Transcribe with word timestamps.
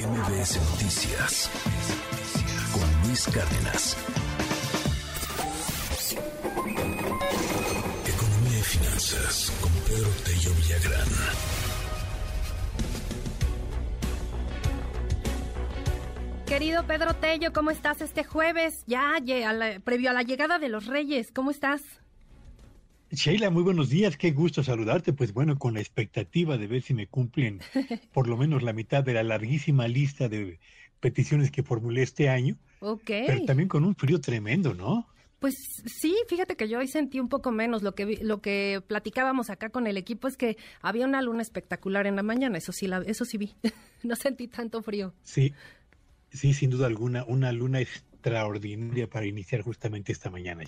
MBS 0.00 0.56
Noticias 0.70 1.50
con 2.72 3.06
Luis 3.06 3.26
Cárdenas. 3.26 3.96
Economía 8.06 8.58
y 8.58 8.62
finanzas 8.62 9.52
con 9.60 9.70
Pedro 9.86 10.08
Tello 10.24 10.54
Villagrán. 10.54 11.08
Querido 16.46 16.86
Pedro 16.86 17.14
Tello, 17.16 17.52
¿cómo 17.52 17.70
estás 17.70 18.00
este 18.00 18.24
jueves? 18.24 18.84
Ya, 18.86 19.16
previo 19.84 20.10
a 20.10 20.14
la 20.14 20.22
llegada 20.22 20.58
de 20.58 20.70
los 20.70 20.86
Reyes, 20.86 21.30
¿cómo 21.30 21.50
estás? 21.50 21.82
Sheila, 23.12 23.50
muy 23.50 23.64
buenos 23.64 23.88
días, 23.88 24.16
qué 24.16 24.30
gusto 24.30 24.62
saludarte. 24.62 25.12
Pues 25.12 25.32
bueno, 25.32 25.58
con 25.58 25.74
la 25.74 25.80
expectativa 25.80 26.56
de 26.56 26.68
ver 26.68 26.82
si 26.82 26.94
me 26.94 27.08
cumplen 27.08 27.60
por 28.12 28.28
lo 28.28 28.36
menos 28.36 28.62
la 28.62 28.72
mitad 28.72 29.02
de 29.02 29.14
la 29.14 29.24
larguísima 29.24 29.88
lista 29.88 30.28
de 30.28 30.60
peticiones 31.00 31.50
que 31.50 31.64
formulé 31.64 32.02
este 32.02 32.28
año. 32.28 32.56
Ok. 32.78 33.06
Pero 33.06 33.44
también 33.46 33.68
con 33.68 33.84
un 33.84 33.96
frío 33.96 34.20
tremendo, 34.20 34.74
¿no? 34.74 35.08
Pues 35.40 35.54
sí, 35.86 36.14
fíjate 36.28 36.54
que 36.54 36.68
yo 36.68 36.78
hoy 36.78 36.86
sentí 36.86 37.18
un 37.18 37.28
poco 37.28 37.50
menos. 37.50 37.82
Lo 37.82 37.94
que 37.94 38.18
lo 38.22 38.40
que 38.40 38.80
platicábamos 38.86 39.50
acá 39.50 39.70
con 39.70 39.86
el 39.86 39.96
equipo 39.96 40.28
es 40.28 40.36
que 40.36 40.56
había 40.80 41.06
una 41.06 41.20
luna 41.20 41.42
espectacular 41.42 42.06
en 42.06 42.14
la 42.14 42.22
mañana. 42.22 42.58
Eso 42.58 42.72
sí, 42.72 42.86
la, 42.86 42.98
eso 42.98 43.24
sí 43.24 43.38
vi. 43.38 43.54
no 44.04 44.14
sentí 44.14 44.46
tanto 44.46 44.82
frío. 44.82 45.14
Sí, 45.22 45.52
sí, 46.30 46.54
sin 46.54 46.70
duda 46.70 46.86
alguna, 46.86 47.24
una 47.24 47.50
luna 47.50 47.80
extraordinaria 48.20 49.08
para 49.08 49.26
iniciar 49.26 49.62
justamente 49.62 50.12
esta 50.12 50.30
mañana, 50.30 50.62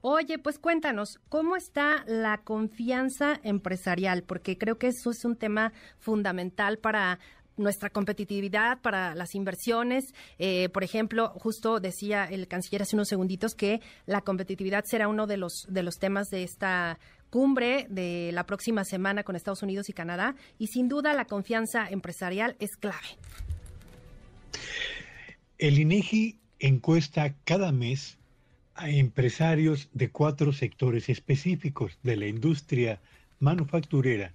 Oye, 0.00 0.38
pues 0.38 0.58
cuéntanos, 0.58 1.20
¿cómo 1.28 1.56
está 1.56 2.04
la 2.06 2.38
confianza 2.38 3.38
empresarial? 3.44 4.22
Porque 4.22 4.56
creo 4.56 4.78
que 4.78 4.88
eso 4.88 5.10
es 5.10 5.24
un 5.24 5.36
tema 5.36 5.72
fundamental 5.98 6.78
para 6.78 7.18
nuestra 7.56 7.90
competitividad 7.90 8.80
para 8.80 9.14
las 9.14 9.34
inversiones. 9.34 10.14
Eh, 10.38 10.70
por 10.70 10.82
ejemplo, 10.82 11.28
justo 11.36 11.80
decía 11.80 12.24
el 12.24 12.48
canciller 12.48 12.82
hace 12.82 12.96
unos 12.96 13.08
segunditos 13.08 13.54
que 13.54 13.80
la 14.06 14.22
competitividad 14.22 14.84
será 14.86 15.08
uno 15.08 15.26
de 15.26 15.36
los, 15.36 15.66
de 15.68 15.82
los 15.82 15.98
temas 15.98 16.28
de 16.30 16.42
esta 16.42 16.98
cumbre 17.28 17.86
de 17.90 18.30
la 18.32 18.44
próxima 18.46 18.84
semana 18.84 19.22
con 19.22 19.36
Estados 19.36 19.62
Unidos 19.62 19.90
y 19.90 19.92
Canadá. 19.92 20.34
Y 20.58 20.68
sin 20.68 20.88
duda 20.88 21.12
la 21.12 21.26
confianza 21.26 21.86
empresarial 21.88 22.56
es 22.58 22.76
clave. 22.76 23.18
El 25.58 25.78
INEGI 25.78 26.39
encuesta 26.60 27.34
cada 27.44 27.72
mes 27.72 28.18
a 28.74 28.90
empresarios 28.90 29.88
de 29.92 30.10
cuatro 30.10 30.52
sectores 30.52 31.08
específicos 31.08 31.98
de 32.02 32.16
la 32.16 32.26
industria 32.26 33.00
manufacturera, 33.38 34.34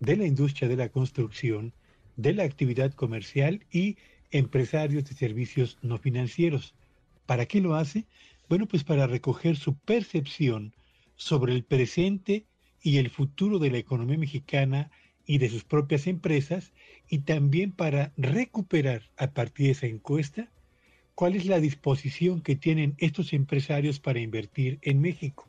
de 0.00 0.16
la 0.16 0.26
industria 0.26 0.68
de 0.68 0.76
la 0.76 0.88
construcción, 0.88 1.72
de 2.16 2.34
la 2.34 2.42
actividad 2.42 2.92
comercial 2.92 3.64
y 3.70 3.96
empresarios 4.32 5.04
de 5.04 5.14
servicios 5.14 5.78
no 5.80 5.98
financieros. 5.98 6.74
¿Para 7.26 7.46
qué 7.46 7.60
lo 7.60 7.76
hace? 7.76 8.04
Bueno, 8.48 8.66
pues 8.66 8.82
para 8.82 9.06
recoger 9.06 9.56
su 9.56 9.74
percepción 9.74 10.74
sobre 11.14 11.54
el 11.54 11.62
presente 11.62 12.46
y 12.82 12.98
el 12.98 13.10
futuro 13.10 13.58
de 13.58 13.70
la 13.70 13.78
economía 13.78 14.18
mexicana 14.18 14.90
y 15.24 15.38
de 15.38 15.48
sus 15.48 15.62
propias 15.62 16.08
empresas 16.08 16.72
y 17.08 17.20
también 17.20 17.70
para 17.70 18.12
recuperar 18.16 19.02
a 19.16 19.30
partir 19.30 19.66
de 19.66 19.72
esa 19.72 19.86
encuesta 19.86 20.48
cuál 21.20 21.36
es 21.36 21.44
la 21.44 21.60
disposición 21.60 22.40
que 22.40 22.56
tienen 22.56 22.94
estos 22.96 23.34
empresarios 23.34 24.00
para 24.00 24.20
invertir 24.20 24.78
en 24.80 25.02
México. 25.02 25.46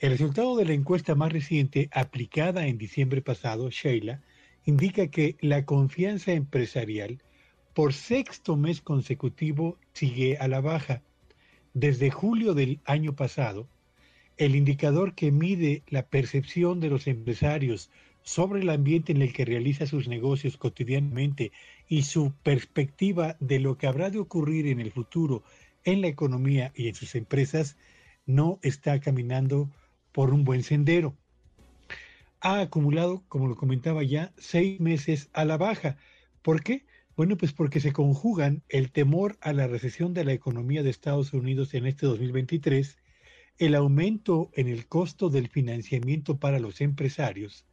El 0.00 0.12
resultado 0.12 0.56
de 0.56 0.64
la 0.64 0.72
encuesta 0.72 1.14
más 1.14 1.30
reciente, 1.30 1.90
aplicada 1.92 2.66
en 2.66 2.78
diciembre 2.78 3.20
pasado, 3.20 3.68
Sheila, 3.68 4.22
indica 4.64 5.08
que 5.08 5.36
la 5.42 5.66
confianza 5.66 6.32
empresarial 6.32 7.20
por 7.74 7.92
sexto 7.92 8.56
mes 8.56 8.80
consecutivo 8.80 9.76
sigue 9.92 10.38
a 10.38 10.48
la 10.48 10.62
baja. 10.62 11.02
Desde 11.74 12.10
julio 12.10 12.54
del 12.54 12.80
año 12.86 13.14
pasado, 13.14 13.68
el 14.38 14.56
indicador 14.56 15.14
que 15.14 15.32
mide 15.32 15.82
la 15.88 16.06
percepción 16.06 16.80
de 16.80 16.88
los 16.88 17.08
empresarios 17.08 17.90
sobre 18.22 18.62
el 18.62 18.70
ambiente 18.70 19.12
en 19.12 19.20
el 19.20 19.34
que 19.34 19.44
realiza 19.44 19.84
sus 19.84 20.08
negocios 20.08 20.56
cotidianamente 20.56 21.52
y 21.92 22.04
su 22.04 22.32
perspectiva 22.42 23.36
de 23.38 23.58
lo 23.58 23.76
que 23.76 23.86
habrá 23.86 24.08
de 24.08 24.18
ocurrir 24.18 24.66
en 24.66 24.80
el 24.80 24.92
futuro 24.92 25.42
en 25.84 26.00
la 26.00 26.06
economía 26.06 26.72
y 26.74 26.88
en 26.88 26.94
sus 26.94 27.14
empresas 27.14 27.76
no 28.24 28.58
está 28.62 28.98
caminando 28.98 29.70
por 30.10 30.32
un 30.32 30.42
buen 30.42 30.62
sendero. 30.62 31.14
Ha 32.40 32.60
acumulado, 32.60 33.22
como 33.28 33.46
lo 33.46 33.56
comentaba 33.56 34.02
ya, 34.04 34.32
seis 34.38 34.80
meses 34.80 35.28
a 35.34 35.44
la 35.44 35.58
baja. 35.58 35.98
¿Por 36.40 36.62
qué? 36.62 36.86
Bueno, 37.14 37.36
pues 37.36 37.52
porque 37.52 37.78
se 37.78 37.92
conjugan 37.92 38.62
el 38.70 38.90
temor 38.90 39.36
a 39.42 39.52
la 39.52 39.66
recesión 39.66 40.14
de 40.14 40.24
la 40.24 40.32
economía 40.32 40.82
de 40.82 40.88
Estados 40.88 41.34
Unidos 41.34 41.74
en 41.74 41.84
este 41.84 42.06
2023, 42.06 42.96
el 43.58 43.74
aumento 43.74 44.50
en 44.54 44.68
el 44.68 44.86
costo 44.86 45.28
del 45.28 45.48
financiamiento 45.48 46.38
para 46.38 46.58
los 46.58 46.80
empresarios, 46.80 47.66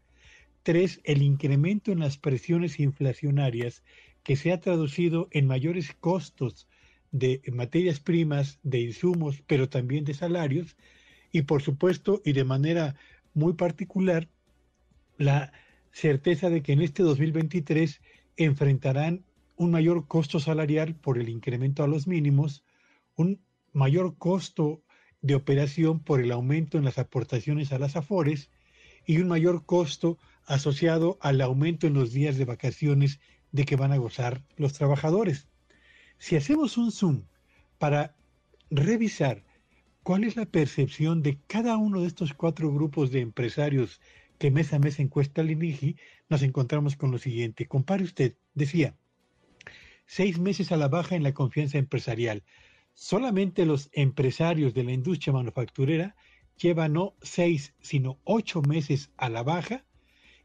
Tres, 0.63 0.99
el 1.03 1.21
incremento 1.21 1.91
en 1.91 1.99
las 1.99 2.17
presiones 2.17 2.79
inflacionarias 2.79 3.81
que 4.23 4.35
se 4.35 4.51
ha 4.51 4.59
traducido 4.59 5.27
en 5.31 5.47
mayores 5.47 5.93
costos 5.99 6.67
de 7.11 7.41
materias 7.51 7.99
primas, 7.99 8.59
de 8.63 8.81
insumos, 8.81 9.41
pero 9.47 9.69
también 9.69 10.05
de 10.05 10.13
salarios. 10.13 10.77
Y 11.31 11.43
por 11.43 11.61
supuesto, 11.61 12.21
y 12.25 12.33
de 12.33 12.43
manera 12.43 12.95
muy 13.33 13.53
particular, 13.53 14.27
la 15.17 15.51
certeza 15.91 16.49
de 16.49 16.61
que 16.61 16.73
en 16.73 16.81
este 16.81 17.03
2023 17.03 18.01
enfrentarán 18.37 19.25
un 19.55 19.71
mayor 19.71 20.07
costo 20.07 20.39
salarial 20.39 20.95
por 20.95 21.17
el 21.17 21.29
incremento 21.29 21.83
a 21.83 21.87
los 21.87 22.07
mínimos, 22.07 22.63
un 23.15 23.41
mayor 23.73 24.17
costo 24.17 24.81
de 25.21 25.35
operación 25.35 25.99
por 25.99 26.21
el 26.21 26.31
aumento 26.31 26.77
en 26.77 26.85
las 26.85 26.97
aportaciones 26.97 27.73
a 27.73 27.79
las 27.79 27.95
AFORES 27.95 28.49
y 29.05 29.17
un 29.17 29.27
mayor 29.27 29.65
costo 29.65 30.17
asociado 30.45 31.17
al 31.21 31.41
aumento 31.41 31.87
en 31.87 31.93
los 31.93 32.13
días 32.13 32.37
de 32.37 32.45
vacaciones 32.45 33.19
de 33.51 33.65
que 33.65 33.75
van 33.75 33.91
a 33.91 33.97
gozar 33.97 34.43
los 34.57 34.73
trabajadores. 34.73 35.47
Si 36.17 36.35
hacemos 36.35 36.77
un 36.77 36.91
zoom 36.91 37.23
para 37.77 38.15
revisar 38.69 39.43
cuál 40.03 40.23
es 40.23 40.35
la 40.35 40.45
percepción 40.45 41.21
de 41.21 41.39
cada 41.47 41.77
uno 41.77 42.01
de 42.01 42.07
estos 42.07 42.33
cuatro 42.33 42.71
grupos 42.71 43.11
de 43.11 43.21
empresarios 43.21 44.01
que 44.37 44.51
mes 44.51 44.73
a 44.73 44.79
mes 44.79 44.99
encuesta 44.99 45.41
el 45.41 45.51
INIGI, 45.51 45.97
nos 46.29 46.43
encontramos 46.43 46.95
con 46.95 47.11
lo 47.11 47.17
siguiente. 47.17 47.67
Compare 47.67 48.03
usted, 48.03 48.35
decía, 48.53 48.95
seis 50.05 50.39
meses 50.39 50.71
a 50.71 50.77
la 50.77 50.87
baja 50.87 51.15
en 51.15 51.23
la 51.23 51.33
confianza 51.33 51.77
empresarial. 51.77 52.43
Solamente 52.93 53.65
los 53.65 53.89
empresarios 53.91 54.73
de 54.73 54.83
la 54.83 54.93
industria 54.93 55.33
manufacturera 55.33 56.15
llevan 56.57 56.93
no 56.93 57.15
seis, 57.21 57.73
sino 57.81 58.19
ocho 58.23 58.61
meses 58.61 59.11
a 59.17 59.29
la 59.29 59.43
baja 59.43 59.85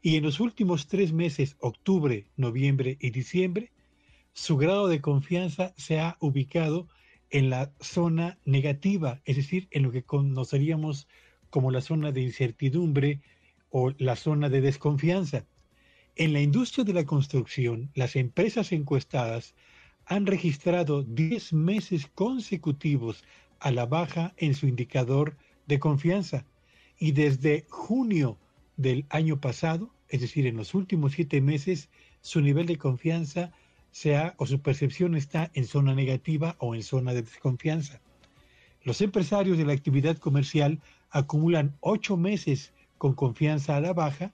y 0.05 0.17
en 0.17 0.23
los 0.23 0.39
últimos 0.39 0.85
tres 0.85 1.13
meses, 1.13 1.55
octubre, 1.59 2.27
noviembre 2.37 2.95
y 3.01 3.09
diciembre, 3.09 3.71
su 4.33 4.55
grado 4.55 4.87
de 4.87 5.01
confianza 5.01 5.73
se 5.77 5.99
ha 5.99 6.15
ubicado 6.19 6.87
en 7.31 7.49
la 7.49 7.73
zona 7.79 8.37
negativa, 8.45 9.19
es 9.25 9.37
decir, 9.37 9.67
en 9.71 9.81
lo 9.81 9.91
que 9.91 10.03
conoceríamos 10.03 11.07
como 11.49 11.71
la 11.71 11.81
zona 11.81 12.11
de 12.11 12.21
incertidumbre 12.21 13.21
o 13.71 13.95
la 13.97 14.15
zona 14.15 14.47
de 14.47 14.61
desconfianza. 14.61 15.47
En 16.15 16.33
la 16.33 16.41
industria 16.41 16.85
de 16.85 16.93
la 16.93 17.05
construcción, 17.05 17.89
las 17.95 18.15
empresas 18.15 18.73
encuestadas 18.73 19.55
han 20.05 20.27
registrado 20.27 21.01
10 21.01 21.51
meses 21.53 22.05
consecutivos 22.13 23.23
a 23.59 23.71
la 23.71 23.87
baja 23.87 24.35
en 24.37 24.53
su 24.53 24.67
indicador 24.67 25.35
de 25.65 25.79
confianza 25.79 26.45
y 26.99 27.13
desde 27.13 27.65
junio 27.69 28.37
del 28.77 29.05
año 29.09 29.39
pasado 29.39 29.91
es 30.09 30.21
decir, 30.21 30.45
en 30.45 30.57
los 30.57 30.73
últimos 30.73 31.13
siete 31.13 31.41
meses, 31.41 31.89
su 32.21 32.41
nivel 32.41 32.67
de 32.67 32.77
confianza 32.77 33.51
sea 33.91 34.35
o 34.37 34.45
su 34.45 34.61
percepción 34.61 35.15
está 35.15 35.51
en 35.53 35.65
zona 35.65 35.95
negativa 35.95 36.55
o 36.59 36.75
en 36.75 36.83
zona 36.83 37.13
de 37.13 37.23
desconfianza. 37.23 38.01
Los 38.83 39.01
empresarios 39.01 39.57
de 39.57 39.65
la 39.65 39.73
actividad 39.73 40.17
comercial 40.17 40.79
acumulan 41.09 41.75
ocho 41.79 42.17
meses 42.17 42.73
con 42.97 43.13
confianza 43.13 43.75
a 43.75 43.81
la 43.81 43.93
baja 43.93 44.31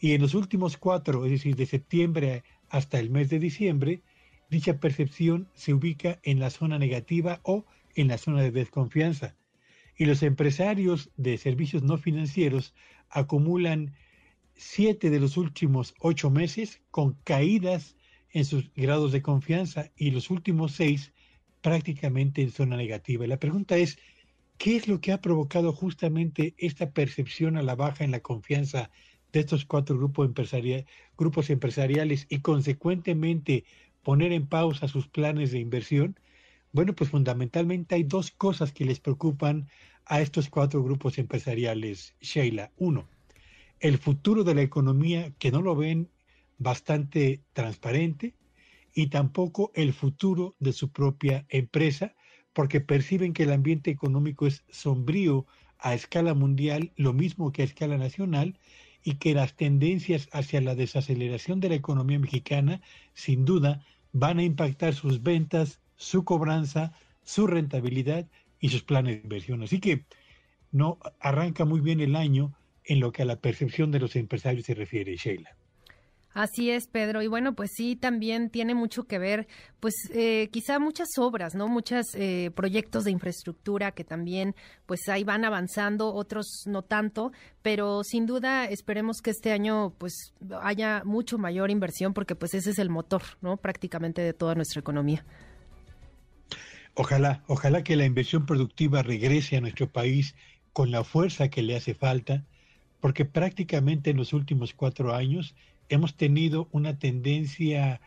y 0.00 0.12
en 0.12 0.22
los 0.22 0.34
últimos 0.34 0.76
cuatro, 0.76 1.24
es 1.24 1.30
decir, 1.30 1.54
de 1.54 1.66
septiembre 1.66 2.42
hasta 2.68 2.98
el 2.98 3.10
mes 3.10 3.30
de 3.30 3.38
diciembre, 3.38 4.02
dicha 4.50 4.78
percepción 4.78 5.48
se 5.54 5.74
ubica 5.74 6.18
en 6.22 6.40
la 6.40 6.50
zona 6.50 6.78
negativa 6.78 7.40
o 7.44 7.64
en 7.94 8.08
la 8.08 8.18
zona 8.18 8.42
de 8.42 8.50
desconfianza. 8.50 9.36
Y 9.96 10.06
los 10.06 10.24
empresarios 10.24 11.10
de 11.16 11.38
servicios 11.38 11.84
no 11.84 11.98
financieros 11.98 12.74
acumulan 13.14 13.94
siete 14.54 15.08
de 15.08 15.20
los 15.20 15.36
últimos 15.36 15.94
ocho 16.00 16.30
meses 16.30 16.82
con 16.90 17.14
caídas 17.24 17.96
en 18.30 18.44
sus 18.44 18.72
grados 18.74 19.12
de 19.12 19.22
confianza 19.22 19.90
y 19.96 20.10
los 20.10 20.30
últimos 20.30 20.72
seis 20.72 21.12
prácticamente 21.62 22.42
en 22.42 22.50
zona 22.50 22.76
negativa. 22.76 23.24
Y 23.24 23.28
la 23.28 23.38
pregunta 23.38 23.76
es, 23.76 23.98
¿qué 24.58 24.76
es 24.76 24.88
lo 24.88 25.00
que 25.00 25.12
ha 25.12 25.20
provocado 25.20 25.72
justamente 25.72 26.54
esta 26.58 26.90
percepción 26.90 27.56
a 27.56 27.62
la 27.62 27.76
baja 27.76 28.04
en 28.04 28.10
la 28.10 28.20
confianza 28.20 28.90
de 29.32 29.40
estos 29.40 29.64
cuatro 29.64 29.96
grupos, 29.96 30.30
grupos 31.16 31.50
empresariales 31.50 32.26
y 32.28 32.40
consecuentemente 32.40 33.64
poner 34.02 34.32
en 34.32 34.46
pausa 34.46 34.88
sus 34.88 35.08
planes 35.08 35.52
de 35.52 35.60
inversión? 35.60 36.18
Bueno, 36.74 36.92
pues 36.92 37.10
fundamentalmente 37.10 37.94
hay 37.94 38.02
dos 38.02 38.32
cosas 38.32 38.72
que 38.72 38.84
les 38.84 38.98
preocupan 38.98 39.68
a 40.06 40.20
estos 40.20 40.50
cuatro 40.50 40.82
grupos 40.82 41.18
empresariales, 41.18 42.16
Sheila. 42.20 42.72
Uno, 42.76 43.08
el 43.78 43.96
futuro 43.96 44.42
de 44.42 44.56
la 44.56 44.62
economía 44.62 45.32
que 45.38 45.52
no 45.52 45.62
lo 45.62 45.76
ven 45.76 46.10
bastante 46.58 47.44
transparente 47.52 48.34
y 48.92 49.06
tampoco 49.06 49.70
el 49.76 49.92
futuro 49.92 50.56
de 50.58 50.72
su 50.72 50.90
propia 50.90 51.46
empresa 51.48 52.16
porque 52.52 52.80
perciben 52.80 53.34
que 53.34 53.44
el 53.44 53.52
ambiente 53.52 53.92
económico 53.92 54.48
es 54.48 54.64
sombrío 54.68 55.46
a 55.78 55.94
escala 55.94 56.34
mundial, 56.34 56.92
lo 56.96 57.12
mismo 57.12 57.52
que 57.52 57.62
a 57.62 57.66
escala 57.66 57.98
nacional, 57.98 58.58
y 59.04 59.14
que 59.14 59.32
las 59.32 59.54
tendencias 59.54 60.28
hacia 60.32 60.60
la 60.60 60.74
desaceleración 60.74 61.60
de 61.60 61.68
la 61.68 61.74
economía 61.76 62.18
mexicana, 62.18 62.80
sin 63.12 63.44
duda, 63.44 63.84
van 64.10 64.40
a 64.40 64.42
impactar 64.42 64.92
sus 64.94 65.22
ventas, 65.22 65.80
su 66.04 66.24
cobranza, 66.24 66.92
su 67.24 67.46
rentabilidad 67.46 68.26
y 68.60 68.68
sus 68.68 68.82
planes 68.82 69.16
de 69.16 69.22
inversión. 69.22 69.62
Así 69.62 69.80
que 69.80 70.04
no 70.70 70.98
arranca 71.18 71.64
muy 71.64 71.80
bien 71.80 72.00
el 72.00 72.14
año 72.14 72.52
en 72.84 73.00
lo 73.00 73.10
que 73.10 73.22
a 73.22 73.24
la 73.24 73.36
percepción 73.36 73.90
de 73.90 74.00
los 74.00 74.14
empresarios 74.14 74.66
se 74.66 74.74
refiere, 74.74 75.16
Sheila. 75.16 75.56
Así 76.34 76.70
es, 76.70 76.88
Pedro. 76.88 77.22
Y 77.22 77.28
bueno, 77.28 77.54
pues 77.54 77.70
sí, 77.76 77.94
también 77.94 78.50
tiene 78.50 78.74
mucho 78.74 79.04
que 79.04 79.20
ver, 79.20 79.46
pues 79.78 79.94
eh, 80.12 80.48
quizá 80.50 80.80
muchas 80.80 81.06
obras, 81.16 81.54
¿no? 81.54 81.68
Muchos 81.68 82.06
eh, 82.14 82.50
proyectos 82.56 83.04
de 83.04 83.12
infraestructura 83.12 83.92
que 83.92 84.02
también, 84.02 84.56
pues 84.84 85.08
ahí 85.08 85.22
van 85.22 85.44
avanzando, 85.44 86.12
otros 86.12 86.64
no 86.66 86.82
tanto, 86.82 87.30
pero 87.62 88.02
sin 88.02 88.26
duda 88.26 88.64
esperemos 88.64 89.18
que 89.22 89.30
este 89.30 89.52
año, 89.52 89.94
pues 89.96 90.34
haya 90.60 91.02
mucho 91.04 91.38
mayor 91.38 91.70
inversión 91.70 92.12
porque 92.12 92.34
pues 92.34 92.52
ese 92.54 92.70
es 92.70 92.80
el 92.80 92.90
motor, 92.90 93.22
¿no? 93.40 93.56
Prácticamente 93.56 94.20
de 94.20 94.32
toda 94.32 94.56
nuestra 94.56 94.80
economía. 94.80 95.24
Ojalá, 96.94 97.42
ojalá 97.48 97.82
que 97.82 97.96
la 97.96 98.04
inversión 98.04 98.46
productiva 98.46 99.02
regrese 99.02 99.56
a 99.56 99.60
nuestro 99.60 99.88
país 99.88 100.34
con 100.72 100.90
la 100.90 101.02
fuerza 101.04 101.48
que 101.48 101.62
le 101.62 101.76
hace 101.76 101.94
falta, 101.94 102.44
porque 103.00 103.24
prácticamente 103.24 104.10
en 104.10 104.16
los 104.16 104.32
últimos 104.32 104.74
cuatro 104.74 105.14
años 105.14 105.54
hemos 105.88 106.14
tenido 106.14 106.68
una 106.72 106.98
tendencia, 106.98 108.00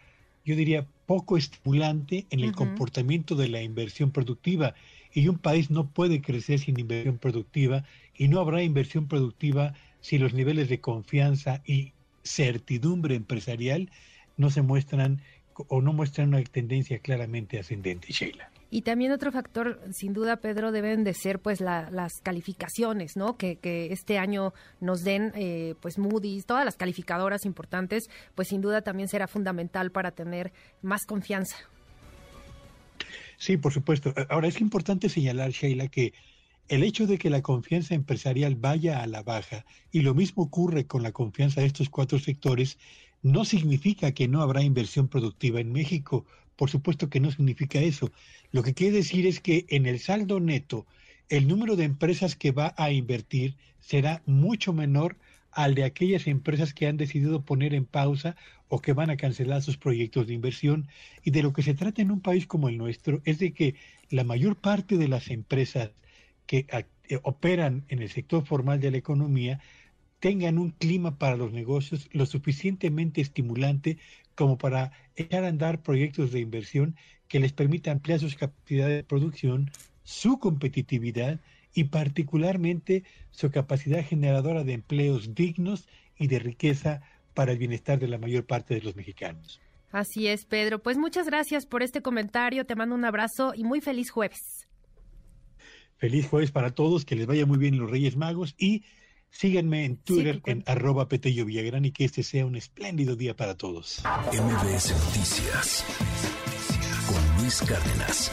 yo 0.45 0.55
diría, 0.55 0.87
poco 1.05 1.37
estimulante 1.37 2.25
en 2.29 2.41
el 2.41 2.53
comportamiento 2.53 3.35
de 3.35 3.47
la 3.47 3.61
inversión 3.61 4.11
productiva. 4.11 4.73
Y 5.13 5.27
un 5.29 5.37
país 5.37 5.69
no 5.71 5.87
puede 5.87 6.21
crecer 6.21 6.59
sin 6.59 6.79
inversión 6.79 7.17
productiva 7.17 7.83
y 8.15 8.27
no 8.27 8.39
habrá 8.39 8.61
inversión 8.63 9.07
productiva 9.07 9.73
si 10.01 10.17
los 10.17 10.33
niveles 10.33 10.69
de 10.69 10.79
confianza 10.79 11.61
y 11.65 11.93
certidumbre 12.23 13.15
empresarial 13.15 13.89
no 14.35 14.49
se 14.49 14.61
muestran 14.61 15.21
o 15.55 15.81
no 15.81 15.93
muestran 15.93 16.29
una 16.29 16.43
tendencia 16.43 16.99
claramente 16.99 17.57
ascendente, 17.57 18.11
Sheila. 18.11 18.51
Y 18.69 18.81
también 18.81 19.11
otro 19.11 19.31
factor, 19.31 19.81
sin 19.91 20.13
duda, 20.13 20.37
Pedro, 20.37 20.71
deben 20.71 21.03
de 21.03 21.13
ser 21.13 21.39
pues 21.39 21.61
las 21.61 22.13
calificaciones, 22.21 23.15
¿no? 23.15 23.37
Que, 23.37 23.57
este 23.91 24.17
año 24.17 24.53
nos 24.81 25.03
den, 25.03 25.31
eh, 25.35 25.75
pues 25.79 25.97
Moody's, 25.97 26.45
todas 26.45 26.65
las 26.65 26.75
calificadoras 26.75 27.45
importantes, 27.45 28.09
pues 28.35 28.49
sin 28.49 28.61
duda 28.61 28.81
también 28.81 29.07
será 29.07 29.27
fundamental 29.27 29.91
para 29.91 30.11
tener 30.11 30.51
más 30.81 31.05
confianza. 31.05 31.55
Sí, 33.37 33.55
por 33.57 33.71
supuesto. 33.71 34.13
Ahora 34.29 34.47
es 34.47 34.59
importante 34.59 35.09
señalar, 35.09 35.51
Sheila, 35.51 35.87
que 35.87 36.13
el 36.67 36.83
hecho 36.83 37.07
de 37.07 37.17
que 37.17 37.29
la 37.29 37.41
confianza 37.41 37.95
empresarial 37.95 38.55
vaya 38.55 39.01
a 39.01 39.07
la 39.07 39.23
baja, 39.23 39.65
y 39.91 40.01
lo 40.01 40.13
mismo 40.13 40.43
ocurre 40.43 40.85
con 40.85 41.03
la 41.03 41.13
confianza 41.13 41.61
de 41.61 41.67
estos 41.67 41.89
cuatro 41.89 42.19
sectores, 42.19 42.77
no 43.21 43.45
significa 43.45 44.11
que 44.11 44.27
no 44.27 44.41
habrá 44.41 44.63
inversión 44.63 45.07
productiva 45.07 45.59
en 45.61 45.71
México. 45.71 46.25
Por 46.57 46.69
supuesto 46.69 47.09
que 47.09 47.21
no 47.21 47.31
significa 47.31 47.79
eso. 47.79 48.11
Lo 48.51 48.63
que 48.63 48.73
quiere 48.73 48.97
decir 48.97 49.25
es 49.25 49.39
que 49.39 49.65
en 49.69 49.85
el 49.85 49.99
saldo 49.99 50.39
neto, 50.41 50.85
el 51.29 51.47
número 51.47 51.75
de 51.75 51.85
empresas 51.85 52.35
que 52.35 52.51
va 52.51 52.73
a 52.77 52.91
invertir 52.91 53.55
será 53.79 54.21
mucho 54.25 54.73
menor 54.73 55.17
al 55.51 55.75
de 55.75 55.85
aquellas 55.85 56.27
empresas 56.27 56.73
que 56.73 56.87
han 56.87 56.97
decidido 56.97 57.43
poner 57.43 57.73
en 57.73 57.85
pausa 57.85 58.35
o 58.67 58.81
que 58.81 58.93
van 58.93 59.09
a 59.09 59.17
cancelar 59.17 59.61
sus 59.61 59.77
proyectos 59.77 60.27
de 60.27 60.33
inversión. 60.33 60.87
Y 61.23 61.31
de 61.31 61.43
lo 61.43 61.53
que 61.53 61.63
se 61.63 61.73
trata 61.73 62.01
en 62.01 62.11
un 62.11 62.21
país 62.21 62.47
como 62.47 62.69
el 62.69 62.77
nuestro 62.77 63.21
es 63.23 63.39
de 63.39 63.53
que 63.53 63.75
la 64.09 64.23
mayor 64.23 64.57
parte 64.57 64.97
de 64.97 65.07
las 65.07 65.29
empresas 65.29 65.91
que 66.47 66.65
eh, 67.09 67.19
operan 67.23 67.85
en 67.89 68.01
el 68.01 68.09
sector 68.09 68.45
formal 68.45 68.79
de 68.79 68.91
la 68.91 68.97
economía 68.97 69.59
tengan 70.19 70.57
un 70.57 70.71
clima 70.71 71.17
para 71.17 71.37
los 71.37 71.51
negocios 71.51 72.09
lo 72.11 72.25
suficientemente 72.25 73.21
estimulante 73.21 73.97
como 74.35 74.57
para 74.57 74.91
echar 75.15 75.43
a 75.43 75.47
andar 75.47 75.81
proyectos 75.81 76.31
de 76.31 76.39
inversión 76.39 76.95
que 77.27 77.39
les 77.39 77.53
permita 77.53 77.91
ampliar 77.91 78.19
sus 78.19 78.35
capacidades 78.35 78.97
de 78.97 79.03
producción, 79.03 79.71
su 80.03 80.39
competitividad 80.39 81.39
y 81.73 81.85
particularmente 81.85 83.03
su 83.31 83.51
capacidad 83.51 84.05
generadora 84.05 84.63
de 84.63 84.73
empleos 84.73 85.35
dignos 85.35 85.87
y 86.17 86.27
de 86.27 86.39
riqueza 86.39 87.01
para 87.33 87.51
el 87.51 87.57
bienestar 87.57 87.99
de 87.99 88.07
la 88.07 88.17
mayor 88.17 88.45
parte 88.45 88.73
de 88.73 88.81
los 88.81 88.95
mexicanos. 88.95 89.59
Así 89.91 90.27
es, 90.27 90.45
Pedro. 90.45 90.81
Pues 90.81 90.97
muchas 90.97 91.27
gracias 91.27 91.65
por 91.65 91.83
este 91.83 92.01
comentario. 92.01 92.65
Te 92.65 92.75
mando 92.75 92.95
un 92.95 93.05
abrazo 93.05 93.53
y 93.55 93.63
muy 93.63 93.81
feliz 93.81 94.09
jueves. 94.09 94.67
Feliz 95.97 96.27
jueves 96.27 96.51
para 96.51 96.71
todos, 96.71 97.05
que 97.05 97.15
les 97.15 97.25
vaya 97.25 97.45
muy 97.45 97.57
bien 97.57 97.77
los 97.77 97.89
Reyes 97.89 98.15
Magos 98.17 98.55
y 98.57 98.83
Síganme 99.29 99.85
en 99.85 99.97
Twitter 99.97 100.41
en 100.45 100.63
arroba 100.65 101.07
Petello 101.07 101.45
Villagrán 101.45 101.85
y 101.85 101.91
que 101.91 102.05
este 102.05 102.23
sea 102.23 102.45
un 102.45 102.55
espléndido 102.55 103.15
día 103.15 103.35
para 103.35 103.55
todos. 103.55 104.01
MBS 104.31 104.91
Noticias 105.05 105.85
con 107.07 107.41
Luis 107.41 107.61
Cárdenas. 107.61 108.31